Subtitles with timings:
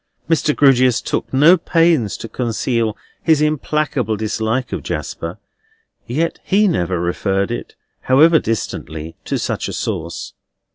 [0.27, 0.55] Mr.
[0.55, 5.37] Grewgious took no pains to conceal his implacable dislike of Jasper,
[6.07, 7.75] yet he never referred it,
[8.09, 10.33] however distantly, to such a source.